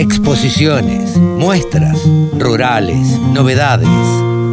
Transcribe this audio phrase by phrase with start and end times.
[0.00, 2.00] Exposiciones, muestras,
[2.38, 3.86] rurales, novedades.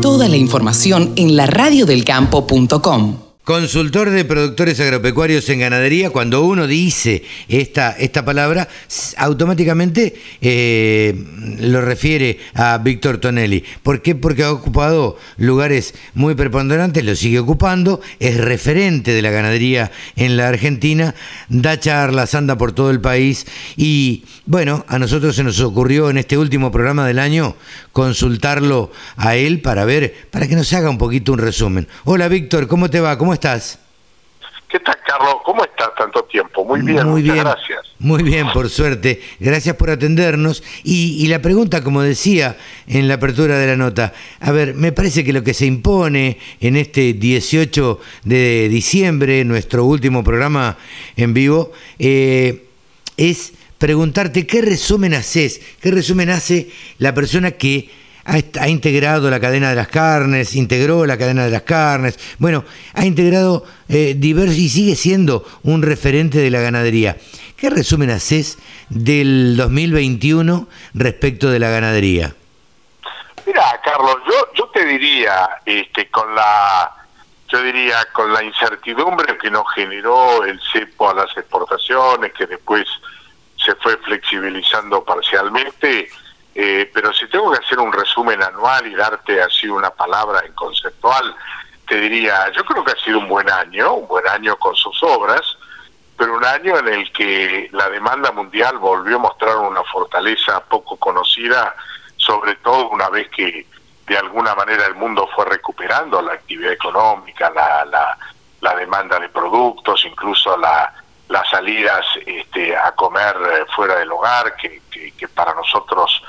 [0.02, 3.27] Toda la información en la radiodelcampo.com.
[3.48, 8.68] Consultor de productores agropecuarios en ganadería, cuando uno dice esta, esta palabra,
[9.16, 11.16] automáticamente eh,
[11.62, 13.64] lo refiere a Víctor Tonelli.
[13.84, 14.16] ¿Por qué?
[14.16, 20.36] Porque ha ocupado lugares muy preponderantes, lo sigue ocupando, es referente de la ganadería en
[20.36, 21.16] la Argentina,
[21.48, 23.46] da charlas, anda por todo el país
[23.78, 27.56] y bueno, a nosotros se nos ocurrió en este último programa del año
[27.94, 31.88] consultarlo a él para ver, para que nos haga un poquito un resumen.
[32.04, 33.18] Hola Víctor, ¿cómo te va?
[33.18, 33.80] ¿Cómo estás?
[34.68, 35.36] ¿Qué tal, Carlos?
[35.46, 36.66] ¿Cómo estás tanto tiempo?
[36.66, 37.46] Muy bien, muy muchas bien.
[37.46, 37.80] gracias.
[38.00, 39.22] Muy bien, por suerte.
[39.40, 40.62] Gracias por atendernos.
[40.84, 44.92] Y, y, la pregunta, como decía en la apertura de la nota, a ver, me
[44.92, 50.78] parece que lo que se impone en este 18 de diciembre, nuestro último programa
[51.16, 52.66] en vivo, eh,
[53.16, 57.90] es preguntarte qué resumen haces, qué resumen hace la persona que
[58.28, 63.06] ha, integrado la cadena de las carnes, integró la cadena de las carnes, bueno, ha
[63.06, 67.16] integrado eh, diversos y sigue siendo un referente de la ganadería.
[67.56, 72.36] ¿Qué resumen haces del 2021 respecto de la ganadería?
[73.46, 76.94] Mira, Carlos, yo, yo te diría, este, con la
[77.50, 82.86] yo diría con la incertidumbre que nos generó el cepo a las exportaciones, que después
[83.56, 86.10] se fue flexibilizando parcialmente,
[86.60, 90.54] eh, pero si tengo que hacer un resumen anual y darte así una palabra en
[90.54, 91.36] conceptual,
[91.88, 95.04] te diría, yo creo que ha sido un buen año, un buen año con sus
[95.04, 95.42] obras,
[96.18, 100.98] pero un año en el que la demanda mundial volvió a mostrar una fortaleza poco
[100.98, 101.76] conocida,
[102.16, 103.68] sobre todo una vez que
[104.08, 108.18] de alguna manera el mundo fue recuperando la actividad económica, la, la,
[108.62, 110.92] la demanda de productos, incluso la,
[111.30, 113.36] las salidas este, a comer
[113.76, 116.24] fuera del hogar, que, que, para nosotros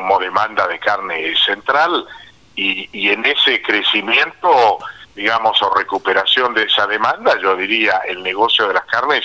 [0.00, 2.06] como demanda de carne central,
[2.56, 4.78] y, y, en ese crecimiento,
[5.14, 9.24] digamos, o recuperación de esa demanda, yo diría, el negocio de las carnes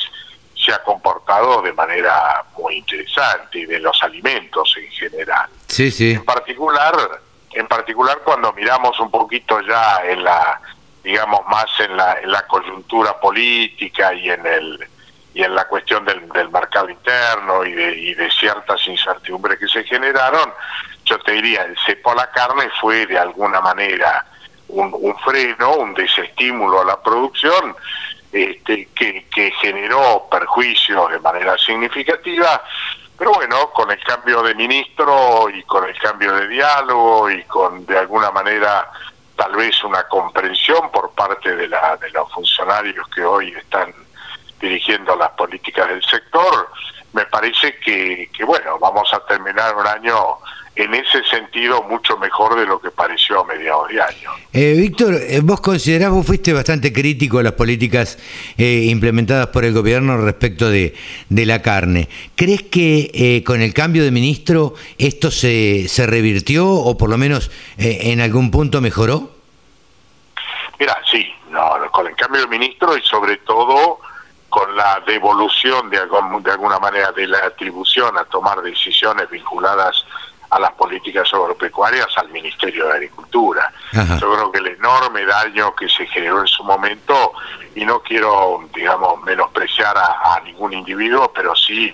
[0.53, 5.49] se ha comportado de manera muy interesante, y de los alimentos en general.
[5.67, 6.11] Sí, sí.
[6.11, 6.93] En particular,
[7.53, 10.59] en particular cuando miramos un poquito ya en la,
[11.03, 14.87] digamos, más en la, en la coyuntura política y en el
[15.35, 19.67] y en la cuestión del, del mercado interno y de, y de, ciertas incertidumbres que
[19.67, 20.49] se generaron,
[21.03, 24.25] yo te diría, el cepo a la carne fue de alguna manera
[24.69, 27.75] un, freno, un desestímulo a la producción,
[28.31, 32.63] este, que, que generó perjuicios de manera significativa,
[33.17, 37.85] pero bueno, con el cambio de ministro y con el cambio de diálogo y con
[37.85, 38.89] de alguna manera
[39.35, 44.04] tal vez una comprensión por parte de, la, de los funcionarios que hoy están
[44.59, 46.69] dirigiendo las políticas del sector,
[47.13, 50.15] me parece que, que, bueno, vamos a terminar un año
[50.75, 54.29] en ese sentido mucho mejor de lo que pareció a mediados de año.
[54.51, 58.19] Eh, Víctor, vos considerás, vos fuiste bastante crítico a las políticas
[58.57, 60.93] eh, implementadas por el gobierno respecto de,
[61.29, 62.09] de la carne.
[62.35, 67.17] ¿Crees que eh, con el cambio de ministro esto se, se revirtió o por lo
[67.17, 69.31] menos eh, en algún punto mejoró?
[70.77, 73.99] Mira, sí, no, con el cambio de ministro y sobre todo
[74.55, 80.05] con la devolución de, de alguna manera de la atribución a tomar decisiones vinculadas
[80.49, 83.69] a las políticas agropecuarias al Ministerio de Agricultura.
[83.91, 84.17] Ajá.
[84.17, 87.33] Yo creo que el enorme daño que se generó en su momento,
[87.75, 91.93] y no quiero, digamos, menospreciar a, a ningún individuo, pero sí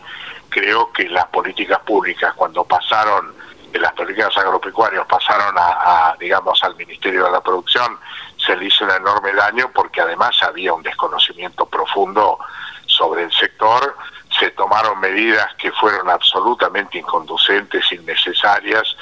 [0.50, 3.34] creo que las políticas públicas, cuando pasaron,
[3.80, 7.98] las políticas agropecuarias pasaron a, a, digamos, al Ministerio de la Producción,
[8.38, 12.40] se le hizo un enorme daño porque además había un desconocimiento profundo
[12.86, 13.96] sobre el sector,
[14.40, 18.96] se tomaron medidas que fueron absolutamente inconducentes, innecesarias,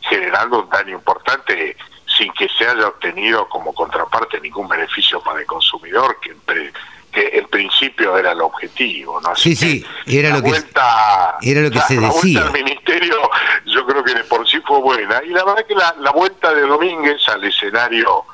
[0.00, 1.76] generando un daño importante
[2.16, 6.72] sin que se haya obtenido como contraparte ningún beneficio para el consumidor, que en, pre,
[7.12, 9.20] que en principio era el objetivo.
[9.20, 9.30] ¿no?
[9.30, 13.30] Así sí, sí, era lo, vuelta, que, era lo que se decía al ministerio
[13.66, 15.20] yo creo que de por sí fue buena.
[15.24, 18.24] Y la verdad que la, vuelta de Domínguez al escenario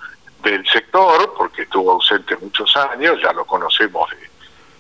[0.43, 4.11] del sector, porque estuvo ausente muchos años, ya lo conocemos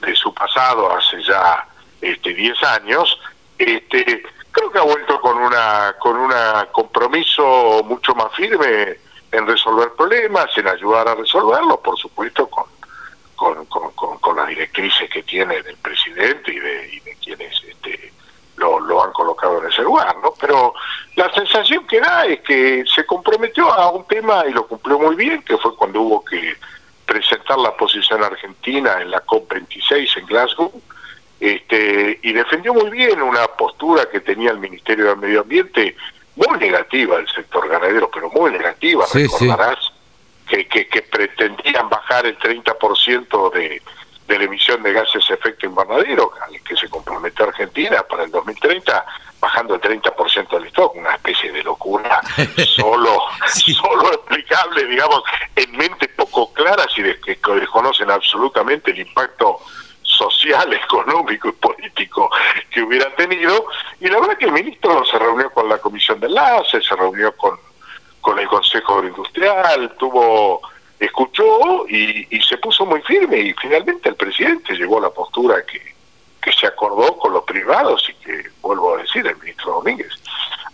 [0.00, 1.67] de, su pasado hace ya
[2.00, 3.19] este 10 años,
[3.56, 6.33] este creo que ha vuelto con una con un
[6.73, 8.99] compromiso mucho más firme
[9.31, 12.65] en resolver problemas, en ayudar a resolverlos, por supuesto con
[13.37, 17.62] con, con, con, las directrices que tiene del presidente y de, y de quienes
[18.87, 20.32] lo, han colocado en ese lugar, ¿no?
[20.40, 20.75] Pero
[21.17, 25.17] la sensación que da es que se comprometió a un tema y lo cumplió muy
[25.17, 26.56] bien, que fue cuando hubo que
[27.06, 30.73] presentar la posición argentina en la COP26 en Glasgow,
[31.40, 35.96] este, y defendió muy bien una postura que tenía el Ministerio del Medio Ambiente,
[36.37, 39.93] muy negativa del sector ganadero, pero muy negativa, recordarás,
[40.49, 43.82] Que, que, pretendían bajar el 30% de,
[44.26, 48.30] de la emisión de gases de efecto invernadero, al que se comprometió Argentina para el
[48.30, 49.04] 2030,
[49.40, 52.20] bajando el 30% del stock, una especie de locura
[52.76, 55.22] solo, solo explicable, digamos,
[55.56, 59.58] en mente poco clara si de, que desconocen absolutamente el impacto
[60.02, 62.30] social, económico y político
[62.70, 63.66] que hubiera tenido.
[64.00, 67.34] Y la verdad que el ministro se reunió con la Comisión de Enlace, se reunió
[67.36, 67.58] con,
[68.20, 70.60] con el Consejo Agroindustrial, tuvo
[71.04, 75.64] escuchó y, y se puso muy firme y finalmente el presidente llegó a la postura
[75.66, 75.81] que,
[76.40, 80.12] que se acordó con los privados y que, vuelvo a decir, el ministro Domínguez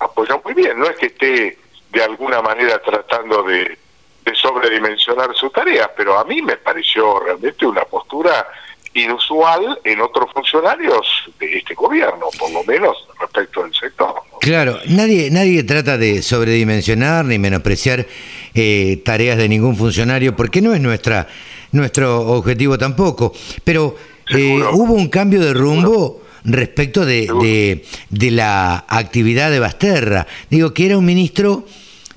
[0.00, 0.78] apoyó muy bien.
[0.78, 1.58] No es que esté
[1.90, 3.78] de alguna manera tratando de,
[4.24, 8.46] de sobredimensionar su tarea, pero a mí me pareció realmente una postura
[8.94, 11.06] inusual en otros funcionarios
[11.38, 14.14] de este gobierno, por lo menos respecto del sector.
[14.40, 18.06] Claro, nadie, nadie trata de sobredimensionar ni menospreciar
[18.54, 21.28] eh, tareas de ningún funcionario, porque no es nuestra
[21.72, 23.32] nuestro objetivo tampoco.
[23.64, 23.96] Pero
[24.30, 30.26] eh, hubo un cambio de rumbo respecto de, de, la actividad de Basterra.
[30.50, 31.64] Digo, que era un ministro,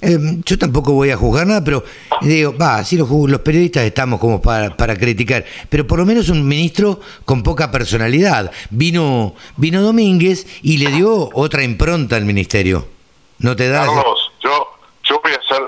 [0.01, 1.83] eh, yo tampoco voy a juzgar nada, pero
[2.21, 6.29] digo, va, si los, los periodistas estamos como para, para criticar, pero por lo menos
[6.29, 8.51] un ministro con poca personalidad.
[8.69, 12.87] Vino, vino Domínguez y le dio otra impronta al ministerio.
[13.39, 13.85] ¿No te da?
[13.85, 14.67] Carlos, yo,
[15.03, 15.61] yo voy a ser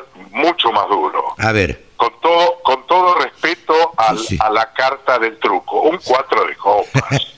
[0.63, 1.35] mucho más duro.
[1.37, 6.55] A ver con todo, con todo respeto a la carta del truco, un cuatro de
[6.57, 7.33] copas.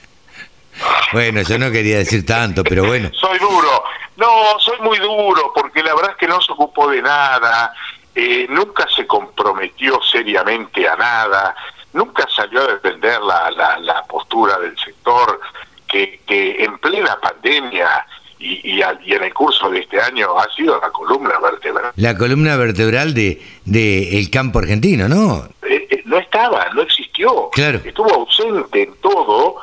[1.14, 3.12] bueno, yo no quería decir tanto, pero bueno.
[3.14, 3.84] soy duro.
[4.18, 7.74] No, soy muy duro, porque la verdad es que no se ocupó de nada,
[8.16, 11.56] eh, nunca se comprometió seriamente a nada,
[11.94, 15.40] nunca salió a defender la, la, la postura del sector
[15.88, 18.08] que, que en plena pandemia
[18.46, 21.92] y, y, en el curso de este año ha sido la columna vertebral.
[21.96, 25.48] La columna vertebral de, de el campo argentino, ¿no?
[25.68, 27.50] Eh, eh, no estaba, no existió.
[27.52, 27.80] Claro.
[27.84, 29.56] Estuvo ausente en todo,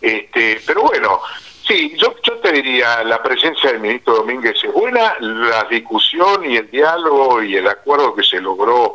[0.00, 1.20] este, pero bueno,
[1.66, 6.56] sí, yo, yo te diría, la presencia del ministro Domínguez es buena, la discusión y
[6.56, 8.94] el diálogo y el acuerdo que se logró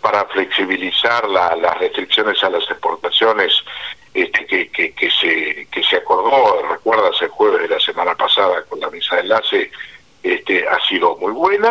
[0.00, 3.52] para flexibilizar las restricciones a las exportaciones
[4.14, 8.62] este, que, que, que, se, que se acordó, recuerdas el jueves de la semana pasada
[8.68, 9.70] con la mesa de enlace,
[10.22, 11.70] este, ha sido muy buena.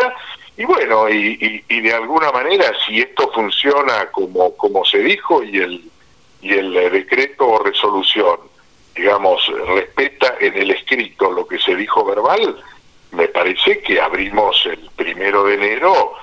[0.58, 5.58] Y bueno, y, y, de alguna manera, si esto funciona como, como se dijo y
[5.58, 5.84] el,
[6.42, 8.40] y el decreto o resolución,
[8.94, 12.62] digamos, respeta en el escrito lo que se dijo verbal,
[13.14, 16.14] me parece que abrimos el primero de enero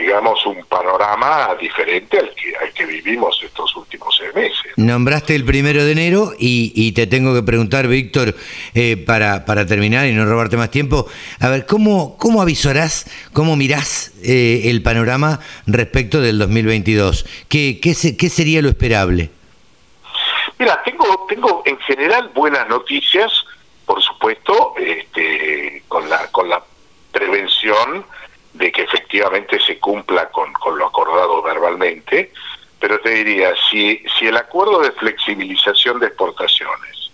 [0.00, 4.72] digamos, un panorama diferente al que, al que vivimos estos últimos seis meses.
[4.76, 8.34] Nombraste el primero de enero y, y te tengo que preguntar, Víctor,
[8.74, 11.06] eh, para, para terminar y no robarte más tiempo,
[11.38, 17.26] a ver, ¿cómo, cómo avisarás, cómo mirás eh, el panorama respecto del 2022?
[17.48, 19.30] ¿Qué, qué, ¿Qué sería lo esperable?
[20.58, 23.32] Mira, tengo, tengo en general buenas noticias,
[23.86, 26.62] por supuesto, este, con la, con la
[27.12, 28.04] prevención
[29.10, 32.32] efectivamente se cumpla con, con lo acordado verbalmente,
[32.78, 37.10] pero te diría, si, si el acuerdo de flexibilización de exportaciones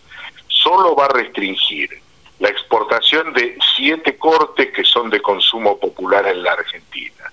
[0.47, 1.89] solo va a restringir
[2.39, 7.33] la exportación de siete cortes que son de consumo popular en la Argentina,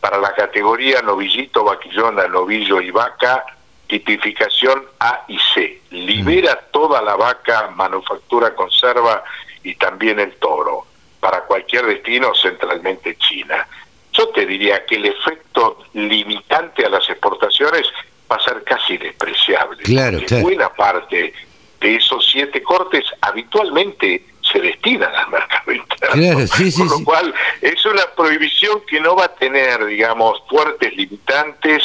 [0.00, 3.44] para la categoría novillito, vaquillona, novillo y vaca,
[3.88, 9.24] tipificación A y C, libera toda la vaca, manufactura, conserva
[9.64, 10.86] y también el toro
[11.18, 13.66] para cualquier destino, centralmente China.
[14.14, 17.86] Yo te diría que el efecto limitante a las exportaciones
[18.30, 19.82] va a ser casi despreciable.
[19.82, 21.32] Claro, Buena parte
[21.80, 26.48] de esos siete cortes habitualmente se destinan al mercado interno.
[26.76, 31.82] Con lo cual es una prohibición que no va a tener, digamos, fuertes limitantes,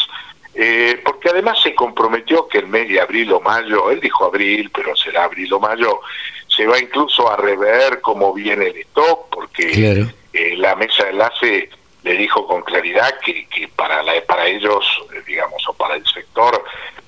[0.54, 4.70] eh, porque además se comprometió que el mes de abril o mayo, él dijo abril,
[4.74, 6.02] pero será abril o mayo,
[6.48, 11.70] se va incluso a rever cómo viene el stock, porque eh, la mesa de enlace
[12.10, 16.64] le dijo con claridad que, para, la, para ellos, eh, digamos, o para el sector,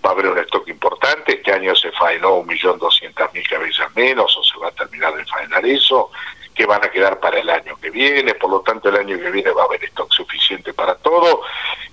[0.05, 1.37] va a haber un stock importante.
[1.37, 5.15] Este año se faenó un millón doscientas mil cabezas menos, o se va a terminar
[5.15, 6.11] de faenar eso,
[6.53, 8.35] que van a quedar para el año que viene.
[8.35, 11.41] Por lo tanto, el año que viene va a haber stock suficiente para todo.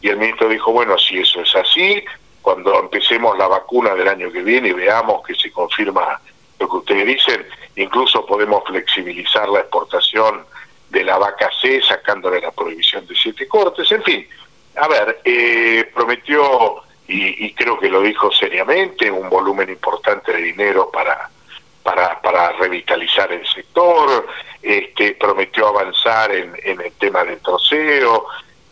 [0.03, 2.05] Y el ministro dijo, bueno, si eso es así,
[2.43, 6.21] cuando empecemos la vacuna del año que viene y veamos que se confirma
[6.59, 7.47] lo que ustedes dicen,
[7.77, 10.45] incluso podemos flexibilizar la exportación
[10.91, 14.29] de la vaca C sacándole la prohibición de siete cortes, en fin,
[14.77, 20.91] a ver, eh, prometió y, creo que lo dijo seriamente un volumen importante de dinero
[20.91, 21.31] para
[21.83, 24.27] para, para revitalizar el sector,
[24.61, 28.27] este, prometió avanzar en, en el tema del troceo,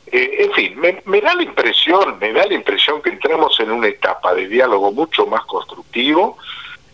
[0.06, 3.88] eh, en fin, me, da la impresión, me da la impresión que entramos en una
[3.88, 6.38] etapa de diálogo mucho más constructivo,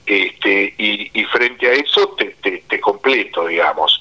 [0.06, 2.34] este, y, frente a eso te,
[2.68, 4.00] te, completo, digamos,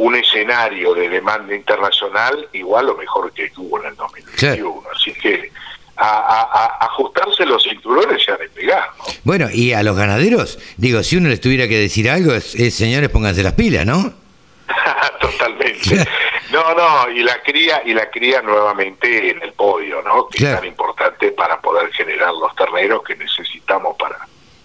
[0.00, 4.82] un escenario de demanda internacional igual o mejor que tuvo en el 2021.
[4.96, 5.52] Así que
[5.94, 8.88] a, ajustarse los cinturones y a despegar.
[9.24, 13.10] Bueno, y a los ganaderos, digo, si uno les tuviera que decir algo, es, señores,
[13.10, 14.14] pónganse las pilas, ¿no?
[15.20, 16.02] Totalmente.
[16.50, 20.28] No, no, y la cría y la cría nuevamente en el podio, ¿no?
[20.28, 24.16] Que es tan importante para poder generar los terneros que necesitamos para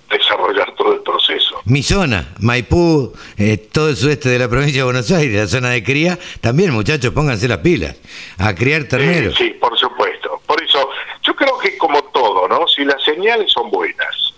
[0.09, 1.61] desarrollar todo el proceso.
[1.65, 5.69] Mi zona, Maipú, eh, todo el sudeste de la provincia de Buenos Aires, la zona
[5.69, 7.95] de cría, también muchachos, pónganse las pilas
[8.37, 9.35] a criar terneros.
[9.35, 10.41] sí, por supuesto.
[10.45, 10.89] Por eso,
[11.23, 12.67] yo creo que como todo, ¿no?
[12.67, 14.33] Si las señales son buenas,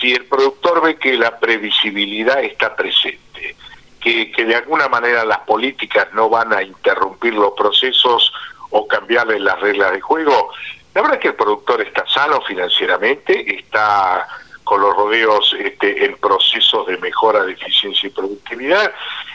[0.00, 3.56] si el productor ve que la previsibilidad está presente,
[4.00, 8.32] que, de alguna manera las políticas no van a interrumpir los procesos
[8.70, 10.50] o cambiarle las reglas de juego.
[10.94, 14.28] La verdad es que el productor está sano financieramente, está
[14.64, 18.92] con los rodeos este, en procesos de mejora de eficiencia y productividad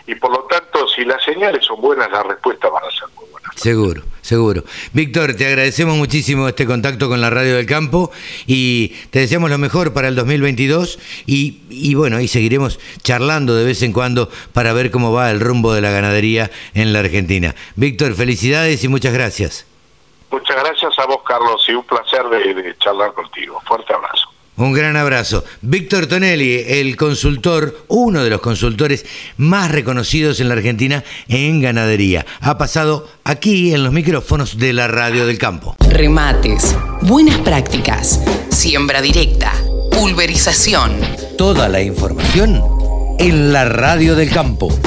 [0.08, 3.30] y por lo tanto si las señales son buenas las respuestas van a ser muy
[3.30, 3.52] buenas.
[3.56, 4.64] Seguro, seguro.
[4.94, 8.12] Víctor, te agradecemos muchísimo este contacto con la Radio del Campo
[8.48, 13.66] y te deseamos lo mejor para el 2022 y, y bueno, y seguiremos charlando de
[13.66, 17.54] vez en cuando para ver cómo va el rumbo de la ganadería en la Argentina.
[17.76, 19.68] Víctor, felicidades y muchas gracias.
[20.32, 23.60] Muchas gracias a vos, Carlos, y un placer de charlar contigo.
[23.66, 24.29] Fuerte abrazo.
[24.60, 25.46] Un gran abrazo.
[25.62, 29.06] Víctor Tonelli, el consultor, uno de los consultores
[29.38, 32.25] más reconocidos en la Argentina en ganadería.
[32.42, 35.78] Ha pasado aquí en los micrófonos de la Radio del Campo.
[35.80, 39.54] Remates, buenas prácticas, siembra directa,
[39.92, 40.92] pulverización.
[41.38, 42.62] Toda la información
[43.18, 44.78] en la Radio del Campo.